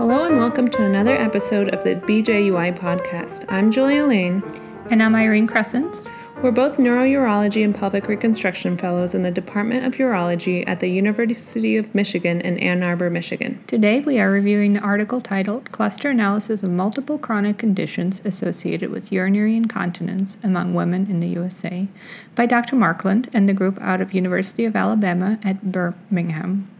Hello 0.00 0.24
and 0.24 0.38
welcome 0.38 0.66
to 0.66 0.82
another 0.82 1.14
episode 1.14 1.74
of 1.74 1.84
the 1.84 1.94
BJUI 1.94 2.74
podcast. 2.78 3.44
I'm 3.50 3.70
Julia 3.70 4.06
Lane. 4.06 4.42
And 4.90 5.02
I'm 5.02 5.14
Irene 5.14 5.46
Crescents. 5.46 6.10
We're 6.40 6.52
both 6.52 6.78
neurourology 6.78 7.62
and 7.62 7.74
pelvic 7.74 8.08
reconstruction 8.08 8.78
fellows 8.78 9.14
in 9.14 9.24
the 9.24 9.30
Department 9.30 9.84
of 9.84 9.96
Urology 9.96 10.64
at 10.66 10.80
the 10.80 10.88
University 10.88 11.76
of 11.76 11.94
Michigan 11.94 12.40
in 12.40 12.58
Ann 12.60 12.82
Arbor, 12.82 13.10
Michigan. 13.10 13.62
Today 13.66 14.00
we 14.00 14.18
are 14.18 14.30
reviewing 14.30 14.72
the 14.72 14.80
article 14.80 15.20
titled 15.20 15.70
Cluster 15.70 16.08
Analysis 16.08 16.62
of 16.62 16.70
Multiple 16.70 17.18
Chronic 17.18 17.58
Conditions 17.58 18.22
Associated 18.24 18.88
with 18.88 19.12
Urinary 19.12 19.54
Incontinence 19.54 20.38
Among 20.42 20.72
Women 20.72 21.08
in 21.10 21.20
the 21.20 21.28
USA 21.28 21.88
by 22.34 22.46
Dr. 22.46 22.74
Markland 22.74 23.28
and 23.34 23.46
the 23.46 23.52
group 23.52 23.78
out 23.82 24.00
of 24.00 24.14
University 24.14 24.64
of 24.64 24.74
Alabama 24.74 25.38
at 25.44 25.70
Birmingham. 25.70 26.70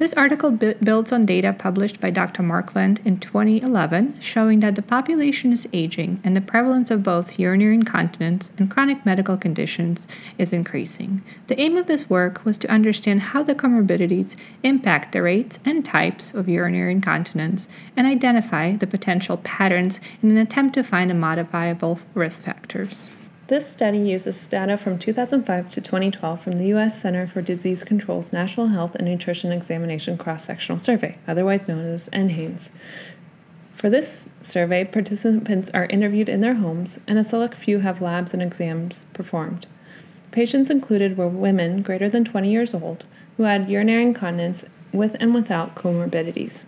This 0.00 0.14
article 0.14 0.50
bu- 0.50 0.76
builds 0.82 1.12
on 1.12 1.26
data 1.26 1.52
published 1.52 2.00
by 2.00 2.08
Dr. 2.08 2.42
Markland 2.42 3.02
in 3.04 3.20
2011 3.20 4.18
showing 4.18 4.60
that 4.60 4.74
the 4.74 4.80
population 4.80 5.52
is 5.52 5.68
aging 5.74 6.22
and 6.24 6.34
the 6.34 6.40
prevalence 6.40 6.90
of 6.90 7.02
both 7.02 7.38
urinary 7.38 7.74
incontinence 7.74 8.50
and 8.56 8.70
chronic 8.70 9.04
medical 9.04 9.36
conditions 9.36 10.08
is 10.38 10.54
increasing. 10.54 11.22
The 11.48 11.60
aim 11.60 11.76
of 11.76 11.86
this 11.86 12.08
work 12.08 12.46
was 12.46 12.56
to 12.56 12.70
understand 12.70 13.20
how 13.20 13.42
the 13.42 13.54
comorbidities 13.54 14.36
impact 14.62 15.12
the 15.12 15.20
rates 15.20 15.58
and 15.66 15.84
types 15.84 16.32
of 16.32 16.48
urinary 16.48 16.92
incontinence 16.92 17.68
and 17.94 18.06
identify 18.06 18.76
the 18.76 18.86
potential 18.86 19.36
patterns 19.36 20.00
in 20.22 20.30
an 20.30 20.38
attempt 20.38 20.76
to 20.76 20.82
find 20.82 21.20
modifiable 21.20 22.00
risk 22.14 22.42
factors. 22.42 23.10
This 23.50 23.68
study 23.68 23.98
uses 23.98 24.46
data 24.46 24.78
from 24.78 24.96
2005 24.96 25.68
to 25.70 25.80
2012 25.80 26.40
from 26.40 26.52
the 26.52 26.66
U.S. 26.66 27.02
Center 27.02 27.26
for 27.26 27.42
Disease 27.42 27.82
Control's 27.82 28.32
National 28.32 28.68
Health 28.68 28.94
and 28.94 29.08
Nutrition 29.08 29.50
Examination 29.50 30.16
Cross 30.16 30.44
Sectional 30.44 30.78
Survey, 30.78 31.18
otherwise 31.26 31.66
known 31.66 31.84
as 31.84 32.08
NHANES. 32.10 32.70
For 33.74 33.90
this 33.90 34.28
survey, 34.40 34.84
participants 34.84 35.68
are 35.74 35.86
interviewed 35.86 36.28
in 36.28 36.42
their 36.42 36.54
homes, 36.54 37.00
and 37.08 37.18
a 37.18 37.24
select 37.24 37.56
few 37.56 37.80
have 37.80 38.00
labs 38.00 38.32
and 38.32 38.40
exams 38.40 39.06
performed. 39.14 39.66
Patients 40.30 40.70
included 40.70 41.18
were 41.18 41.26
women 41.26 41.82
greater 41.82 42.08
than 42.08 42.24
20 42.24 42.48
years 42.48 42.72
old 42.72 43.04
who 43.36 43.42
had 43.42 43.68
urinary 43.68 44.04
incontinence 44.04 44.64
with 44.92 45.16
and 45.18 45.34
without 45.34 45.74
comorbidities. 45.74 46.62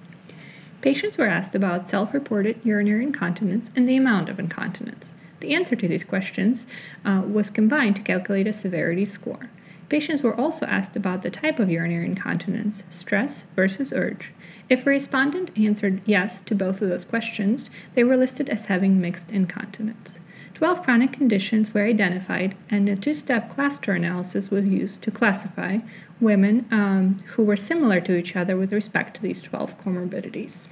Patients 0.81 1.17
were 1.17 1.29
asked 1.29 1.55
about 1.55 1.89
self 1.89 2.13
reported 2.13 2.59
urinary 2.65 3.05
incontinence 3.05 3.71
and 3.77 3.89
the 3.89 3.97
amount 3.97 4.29
of 4.29 4.41
incontinence. 4.41 5.15
The 5.43 5.57
answer 5.57 5.75
to 5.75 5.89
these 5.89 6.05
questions 6.05 6.69
uh, 7.05 7.23
was 7.27 7.51
combined 7.51 7.97
to 7.97 8.03
calculate 8.03 8.47
a 8.47 8.53
severity 8.53 9.05
score. 9.05 9.51
Patients 9.89 10.23
were 10.23 10.39
also 10.41 10.67
asked 10.67 10.95
about 10.95 11.23
the 11.23 11.33
type 11.33 11.59
of 11.59 11.69
urinary 11.69 12.07
incontinence, 12.07 12.85
stress 12.91 13.43
versus 13.57 13.93
urge. 13.93 14.31
If 14.69 14.87
a 14.87 14.91
respondent 14.91 15.51
answered 15.59 16.01
yes 16.05 16.41
to 16.43 16.55
both 16.55 16.81
of 16.81 16.89
those 16.89 17.05
questions, 17.05 17.71
they 17.95 18.05
were 18.05 18.17
listed 18.17 18.49
as 18.49 18.67
having 18.67 19.01
mixed 19.01 19.33
incontinence. 19.33 20.21
12 20.55 20.85
chronic 20.85 21.13
conditions 21.13 21.75
were 21.75 21.87
identified, 21.87 22.55
and 22.71 22.89
a 22.89 22.95
two 22.95 23.13
step 23.13 23.53
cluster 23.53 23.95
analysis 23.95 24.49
was 24.49 24.65
used 24.65 25.03
to 25.03 25.11
classify 25.11 25.79
women 26.21 26.69
um, 26.71 27.17
who 27.31 27.43
were 27.43 27.57
similar 27.57 28.01
to 28.01 28.15
each 28.15 28.37
other 28.37 28.57
with 28.57 28.73
respect 28.73 29.17
to 29.17 29.23
these 29.23 29.43
12 29.43 29.77
comorbidities. 29.77 30.69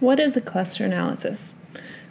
What 0.00 0.18
is 0.18 0.38
a 0.38 0.40
cluster 0.40 0.86
analysis? 0.86 1.54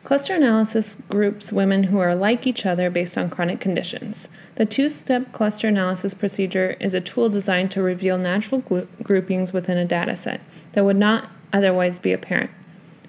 Cluster 0.03 0.35
analysis 0.35 1.01
groups 1.09 1.51
women 1.51 1.83
who 1.83 1.99
are 1.99 2.15
like 2.15 2.47
each 2.47 2.65
other 2.65 2.89
based 2.89 3.17
on 3.17 3.29
chronic 3.29 3.59
conditions. 3.59 4.29
The 4.55 4.65
two 4.65 4.89
step 4.89 5.31
cluster 5.33 5.67
analysis 5.67 6.13
procedure 6.13 6.77
is 6.79 6.93
a 6.93 7.01
tool 7.01 7.29
designed 7.29 7.71
to 7.71 7.81
reveal 7.81 8.17
natural 8.17 8.61
groupings 9.03 9.53
within 9.53 9.77
a 9.77 9.85
dataset 9.85 10.39
that 10.73 10.85
would 10.85 10.95
not 10.95 11.29
otherwise 11.51 11.99
be 11.99 12.13
apparent. 12.13 12.51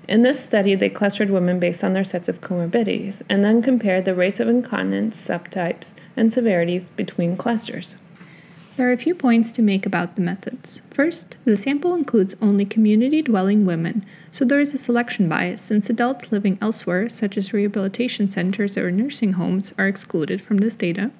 In 0.08 0.22
this 0.22 0.42
study, 0.42 0.74
they 0.74 0.88
clustered 0.88 1.28
women 1.28 1.60
based 1.60 1.84
on 1.84 1.92
their 1.92 2.04
sets 2.04 2.28
of 2.28 2.40
comorbidities 2.40 3.20
and 3.28 3.44
then 3.44 3.62
compared 3.62 4.06
the 4.06 4.14
rates 4.14 4.40
of 4.40 4.48
incontinence, 4.48 5.20
subtypes, 5.20 5.92
and 6.16 6.32
severities 6.32 6.90
between 6.90 7.36
clusters. 7.36 7.96
There 8.78 8.88
are 8.88 8.92
a 8.92 8.96
few 8.96 9.16
points 9.16 9.50
to 9.52 9.60
make 9.60 9.86
about 9.86 10.14
the 10.14 10.22
methods. 10.22 10.82
First, 10.88 11.36
the 11.44 11.56
sample 11.56 11.96
includes 11.96 12.36
only 12.40 12.64
community 12.64 13.22
dwelling 13.22 13.66
women, 13.66 14.06
so 14.30 14.44
there 14.44 14.60
is 14.60 14.72
a 14.72 14.78
selection 14.78 15.28
bias 15.28 15.62
since 15.62 15.90
adults 15.90 16.30
living 16.30 16.58
elsewhere, 16.62 17.08
such 17.08 17.36
as 17.36 17.52
rehabilitation 17.52 18.30
centers 18.30 18.78
or 18.78 18.92
nursing 18.92 19.32
homes, 19.32 19.74
are 19.78 19.88
excluded 19.88 20.40
from 20.40 20.58
this 20.58 20.76
data. 20.76 21.10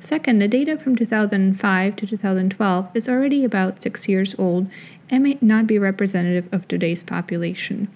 Second, 0.00 0.40
the 0.40 0.48
data 0.48 0.76
from 0.76 0.96
2005 0.96 1.94
to 1.94 2.04
2012 2.04 2.90
is 2.94 3.08
already 3.08 3.44
about 3.44 3.80
six 3.80 4.08
years 4.08 4.34
old 4.36 4.66
and 5.08 5.22
may 5.22 5.38
not 5.40 5.68
be 5.68 5.78
representative 5.78 6.52
of 6.52 6.66
today's 6.66 7.04
population. 7.04 7.86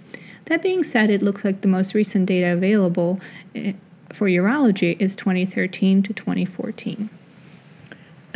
That 0.45 0.63
being 0.63 0.85
said, 0.85 1.11
it 1.11 1.23
looks 1.23 1.45
like 1.45 1.63
the 1.63 1.67
most 1.67 1.93
recent 1.93 2.27
data 2.27 2.53
available 2.53 3.19
eh, 3.57 3.73
for 4.13 4.29
urology 4.29 4.97
is 5.01 5.17
2013 5.17 6.05
to 6.05 6.13
2014. 6.13 7.11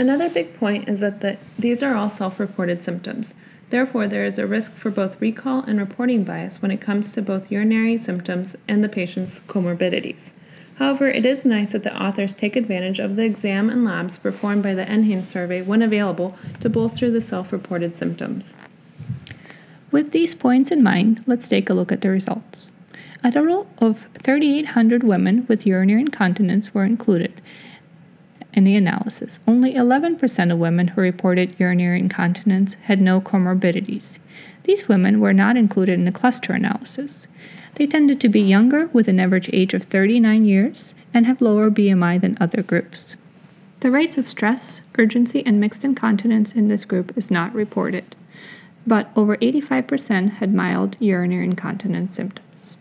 Another 0.03 0.29
big 0.29 0.59
point 0.59 0.89
is 0.89 0.99
that 0.99 1.21
the, 1.21 1.39
these 1.57 1.81
are 1.81 1.95
all 1.95 2.11
self 2.11 2.41
reported 2.41 2.83
symptoms. 2.83 3.35
Therefore, 3.71 4.09
there 4.09 4.27
is 4.27 4.37
a 4.37 4.49
risk 4.49 4.73
for 4.73 4.91
both 4.91 5.21
recall 5.21 5.63
and 5.63 5.79
reporting 5.79 6.25
bias 6.25 6.61
when 6.61 6.73
it 6.73 6.81
comes 6.81 7.15
to 7.15 7.23
both 7.23 7.53
urinary 7.53 7.97
symptoms 7.97 8.57
and 8.67 8.83
the 8.83 8.89
patient's 8.89 9.39
comorbidities. 9.39 10.33
However, 10.75 11.07
it 11.07 11.25
is 11.25 11.45
nice 11.45 11.71
that 11.71 11.85
the 11.85 11.97
authors 11.97 12.35
take 12.35 12.57
advantage 12.57 12.99
of 12.99 13.15
the 13.15 13.23
exam 13.23 13.71
and 13.71 13.85
labs 13.85 14.19
performed 14.19 14.65
by 14.65 14.75
the 14.75 14.85
NHANES 14.85 15.27
survey 15.27 15.63
when 15.63 15.83
available 15.83 16.37
to 16.59 16.69
bolster 16.69 17.09
the 17.09 17.21
self 17.21 17.53
reported 17.53 17.97
symptoms. 17.97 18.55
With 19.93 20.11
these 20.11 20.35
points 20.35 20.73
in 20.73 20.83
mind, 20.83 21.23
let's 21.29 21.47
take 21.47 21.71
a 21.71 21.75
look 21.75 21.93
at 21.93 22.01
the 22.01 22.11
results. 22.11 22.73
A 23.23 23.31
total 23.31 23.69
of 23.79 24.09
3,800 24.15 25.05
women 25.05 25.47
with 25.47 25.65
urinary 25.65 26.01
incontinence 26.01 26.75
were 26.75 26.85
included, 26.85 27.41
in 28.53 28.65
the 28.65 28.77
analysis, 28.77 29.41
only 29.47 29.75
11% 29.75 30.53
of 30.53 30.59
women 30.59 30.89
who 30.89 31.01
reported 31.01 31.55
urinary 31.59 31.99
incontinence 31.99 32.75
had 32.75 33.01
no 33.01 33.21
comorbidities. 33.21 34.19
These 34.65 34.89
women 34.89 35.21
were 35.21 35.33
not 35.33 35.57
included 35.57 35.95
in 35.95 36.05
the 36.05 36.13
cluster 36.13 36.53
analysis. 36.53 37.27
They 37.75 37.87
tended 37.87 38.21
to 38.21 38.29
be 38.29 38.41
younger, 38.41 38.87
with 38.93 39.09
an 39.09 39.19
average 39.19 39.49
age 39.53 39.75
of 39.75 39.85
39 39.85 40.45
years, 40.45 40.95
and 41.15 41.27
have 41.27 41.41
lower 41.41 41.71
BMI 41.71 42.21
than 42.21 42.37
other 42.41 42.63
groups. 42.63 43.17
The 43.81 43.91
rates 43.91 44.19
of 44.19 44.29
stress, 44.29 44.83
urgency, 44.99 45.45
and 45.45 45.59
mixed 45.59 45.85
incontinence 45.85 46.55
in 46.55 46.69
this 46.69 46.85
group 46.85 47.17
is 47.17 47.31
not 47.31 47.55
reported, 47.55 48.15
but 48.87 49.11
over 49.17 49.37
85% 49.39 50.35
had 50.35 50.55
mild 50.55 50.97
urinary 51.01 51.47
incontinence 51.47 52.15
symptoms. 52.15 52.77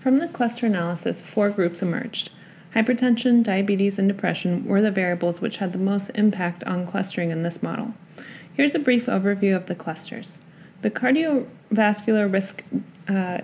From 0.00 0.18
the 0.18 0.28
cluster 0.28 0.64
analysis, 0.64 1.20
four 1.20 1.50
groups 1.50 1.82
emerged. 1.82 2.30
Hypertension, 2.74 3.42
diabetes, 3.42 3.98
and 3.98 4.08
depression 4.08 4.64
were 4.64 4.82
the 4.82 4.90
variables 4.90 5.40
which 5.40 5.56
had 5.56 5.72
the 5.72 5.78
most 5.78 6.10
impact 6.10 6.62
on 6.64 6.86
clustering 6.86 7.30
in 7.30 7.42
this 7.42 7.62
model. 7.62 7.94
Here's 8.52 8.74
a 8.74 8.78
brief 8.78 9.06
overview 9.06 9.56
of 9.56 9.66
the 9.66 9.74
clusters. 9.74 10.40
The 10.82 10.90
cardiovascular 10.90 12.30
risk 12.32 12.62
uh, 13.08 13.38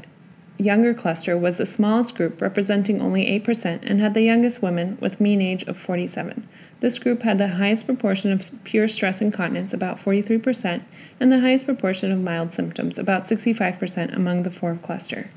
younger 0.59 0.95
cluster 0.95 1.37
was 1.37 1.59
the 1.59 1.67
smallest 1.67 2.15
group, 2.15 2.41
representing 2.41 3.01
only 3.01 3.27
8%, 3.41 3.81
and 3.83 4.01
had 4.01 4.15
the 4.15 4.23
youngest 4.23 4.63
women, 4.63 4.99
with 5.01 5.21
mean 5.21 5.41
age 5.41 5.65
of 5.65 5.79
47. 5.79 6.47
This 6.81 6.99
group 6.99 7.23
had 7.23 7.39
the 7.39 7.49
highest 7.49 7.87
proportion 7.87 8.31
of 8.31 8.51
pure 8.63 8.89
stress 8.89 9.21
incontinence, 9.21 9.73
about 9.73 9.99
43%, 9.99 10.85
and 11.19 11.33
the 11.33 11.41
highest 11.41 11.65
proportion 11.65 12.13
of 12.13 12.21
mild 12.21 12.53
symptoms, 12.53 12.99
about 12.99 13.25
65% 13.25 14.15
among 14.15 14.43
the 14.43 14.51
four 14.51 14.77
cluster. 14.77 15.31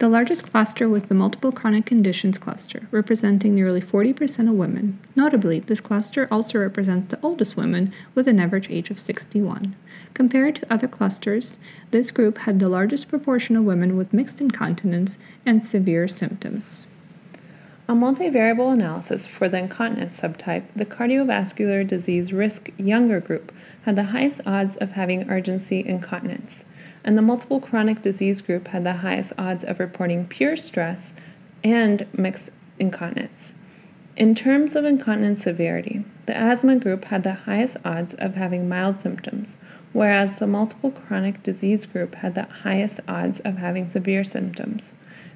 The 0.00 0.08
largest 0.08 0.50
cluster 0.50 0.88
was 0.88 1.04
the 1.04 1.14
multiple 1.14 1.52
chronic 1.52 1.84
conditions 1.84 2.38
cluster, 2.38 2.88
representing 2.90 3.54
nearly 3.54 3.82
40% 3.82 4.48
of 4.48 4.54
women. 4.54 4.98
Notably, 5.14 5.60
this 5.60 5.82
cluster 5.82 6.26
also 6.30 6.58
represents 6.58 7.06
the 7.06 7.20
oldest 7.22 7.54
women 7.54 7.92
with 8.14 8.26
an 8.26 8.40
average 8.40 8.70
age 8.70 8.88
of 8.88 8.98
61. 8.98 9.76
Compared 10.14 10.56
to 10.56 10.72
other 10.72 10.88
clusters, 10.88 11.58
this 11.90 12.10
group 12.12 12.38
had 12.38 12.60
the 12.60 12.68
largest 12.70 13.08
proportion 13.08 13.56
of 13.56 13.64
women 13.64 13.94
with 13.94 14.14
mixed 14.14 14.40
incontinence 14.40 15.18
and 15.44 15.62
severe 15.62 16.08
symptoms. 16.08 16.86
A 17.86 17.92
multivariable 17.92 18.72
analysis 18.72 19.26
for 19.26 19.50
the 19.50 19.58
incontinence 19.58 20.18
subtype, 20.18 20.64
the 20.74 20.86
cardiovascular 20.86 21.86
disease 21.86 22.32
risk 22.32 22.70
younger 22.78 23.20
group 23.20 23.52
had 23.82 23.96
the 23.96 24.04
highest 24.04 24.40
odds 24.46 24.78
of 24.78 24.92
having 24.92 25.28
urgency 25.28 25.84
incontinence 25.86 26.64
and 27.04 27.16
the 27.16 27.22
multiple 27.22 27.60
chronic 27.60 28.02
disease 28.02 28.40
group 28.40 28.68
had 28.68 28.84
the 28.84 28.94
highest 28.94 29.32
odds 29.38 29.64
of 29.64 29.80
reporting 29.80 30.26
pure 30.26 30.56
stress 30.56 31.14
and 31.64 32.06
mixed 32.12 32.50
incontinence. 32.78 33.54
In 34.16 34.34
terms 34.34 34.76
of 34.76 34.84
incontinence 34.84 35.44
severity, 35.44 36.04
the 36.26 36.36
asthma 36.36 36.76
group 36.76 37.06
had 37.06 37.22
the 37.22 37.32
highest 37.32 37.76
odds 37.84 38.12
of 38.14 38.34
having 38.34 38.68
mild 38.68 38.98
symptoms, 38.98 39.56
whereas 39.92 40.38
the 40.38 40.46
multiple 40.46 40.90
chronic 40.90 41.42
disease 41.42 41.86
group 41.86 42.16
had 42.16 42.34
the 42.34 42.44
highest 42.62 43.00
odds 43.08 43.40
of 43.40 43.56
having 43.56 43.86
severe 43.86 44.24
symptoms. 44.24 44.94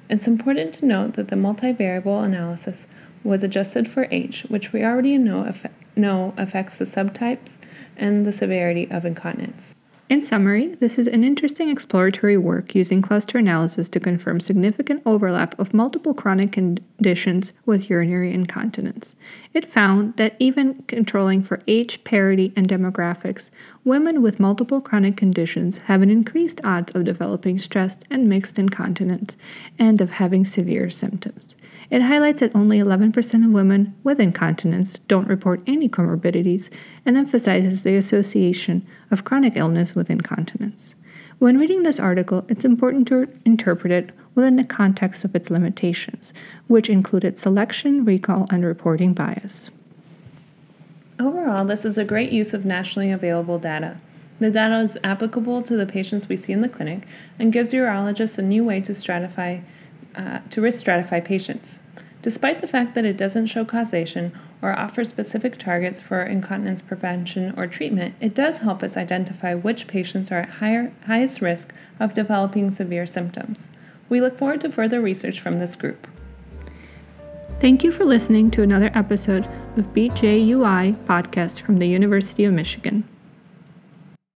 It's 0.09 0.27
important 0.27 0.73
to 0.75 0.85
note 0.85 1.13
that 1.13 1.29
the 1.29 1.35
multivariable 1.35 2.23
analysis 2.23 2.87
was 3.23 3.41
adjusted 3.41 3.89
for 3.89 4.07
age, 4.11 4.45
which 4.49 4.71
we 4.71 4.83
already 4.83 5.17
know, 5.17 5.51
know 5.95 6.33
affects 6.37 6.77
the 6.77 6.85
subtypes 6.85 7.57
and 7.97 8.25
the 8.25 8.33
severity 8.33 8.87
of 8.91 9.03
incontinence. 9.03 9.73
In 10.07 10.21
summary, 10.21 10.75
this 10.75 10.99
is 10.99 11.07
an 11.07 11.23
interesting 11.23 11.67
exploratory 11.67 12.37
work 12.37 12.75
using 12.75 13.01
cluster 13.01 13.39
analysis 13.39 13.89
to 13.89 13.99
confirm 13.99 14.39
significant 14.39 15.01
overlap 15.03 15.59
of 15.59 15.73
multiple 15.73 16.13
chronic 16.13 16.51
conditions 16.51 17.55
with 17.65 17.89
urinary 17.89 18.31
incontinence. 18.31 19.15
It 19.51 19.65
found 19.65 20.15
that 20.17 20.35
even 20.37 20.83
controlling 20.83 21.41
for 21.41 21.59
age, 21.67 22.03
parity, 22.03 22.53
and 22.55 22.67
demographics, 22.67 23.49
women 23.83 24.21
with 24.21 24.39
multiple 24.39 24.79
chronic 24.79 25.17
conditions 25.17 25.79
have 25.79 26.03
an 26.03 26.11
increased 26.11 26.61
odds 26.63 26.93
of 26.93 27.03
developing 27.03 27.57
stress 27.57 27.97
and 28.11 28.29
mixed 28.29 28.59
incontinence 28.59 29.35
and 29.79 29.99
of 30.01 30.11
having 30.11 30.45
severe 30.45 30.87
symptoms. 30.87 31.55
It 31.95 32.01
highlights 32.01 32.41
that 32.41 32.53
only 32.53 32.77
11% 32.77 33.45
of 33.45 33.51
women 33.51 33.95
with 34.03 34.19
incontinence 34.19 34.99
don't 35.07 35.29
report 35.29 35.63
any 35.65 35.87
comorbidities 35.87 36.69
and 37.05 37.15
emphasizes 37.15 37.83
the 37.83 37.95
association 37.95 38.85
of 39.09 39.23
chronic 39.23 39.55
illness 39.55 39.95
with 39.95 40.09
incontinence. 40.09 40.95
When 41.39 41.57
reading 41.57 41.83
this 41.83 41.97
article, 41.97 42.43
it's 42.49 42.65
important 42.65 43.07
to 43.07 43.29
interpret 43.45 43.93
it 43.93 44.09
within 44.35 44.57
the 44.57 44.65
context 44.65 45.23
of 45.23 45.33
its 45.37 45.49
limitations, 45.49 46.33
which 46.67 46.89
included 46.89 47.39
selection, 47.39 48.03
recall, 48.03 48.45
and 48.51 48.65
reporting 48.65 49.13
bias. 49.13 49.71
Overall, 51.17 51.63
this 51.63 51.85
is 51.85 51.97
a 51.97 52.03
great 52.03 52.33
use 52.33 52.53
of 52.53 52.65
nationally 52.65 53.09
available 53.09 53.57
data. 53.57 53.95
The 54.39 54.51
data 54.51 54.79
is 54.79 54.97
applicable 55.01 55.61
to 55.61 55.77
the 55.77 55.85
patients 55.85 56.27
we 56.27 56.35
see 56.35 56.51
in 56.51 56.59
the 56.59 56.67
clinic 56.67 57.07
and 57.39 57.53
gives 57.53 57.71
urologists 57.71 58.37
a 58.37 58.41
new 58.41 58.65
way 58.65 58.81
to 58.81 58.91
stratify 58.91 59.63
uh, 60.15 60.39
to 60.49 60.61
risk 60.61 60.85
stratify 60.85 61.23
patients. 61.23 61.79
Despite 62.21 62.61
the 62.61 62.67
fact 62.67 62.95
that 62.95 63.05
it 63.05 63.17
doesn't 63.17 63.47
show 63.47 63.63
causation 63.65 64.31
or 64.61 64.77
offer 64.77 65.03
specific 65.03 65.59
targets 65.59 66.01
for 66.01 66.23
incontinence 66.23 66.81
prevention 66.81 67.53
or 67.55 67.67
treatment, 67.67 68.15
it 68.19 68.33
does 68.33 68.57
help 68.57 68.81
us 68.81 68.97
identify 68.97 69.53
which 69.53 69.85
patients 69.85 70.31
are 70.31 70.39
at 70.39 70.49
higher, 70.49 70.91
highest 71.05 71.39
risk 71.39 71.71
of 71.99 72.15
developing 72.15 72.71
severe 72.71 73.05
symptoms. 73.05 73.69
We 74.09 74.21
look 74.21 74.39
forward 74.39 74.61
to 74.61 74.71
further 74.71 75.01
research 75.01 75.39
from 75.39 75.57
this 75.57 75.75
group. 75.75 76.07
Thank 77.59 77.83
you 77.83 77.91
for 77.91 78.05
listening 78.05 78.51
to 78.51 78.63
another 78.63 78.91
episode 78.95 79.45
of 79.77 79.93
BJUI 79.93 80.95
podcast 81.05 81.61
from 81.61 81.77
the 81.77 81.87
University 81.87 82.43
of 82.43 82.53
Michigan. 82.53 83.07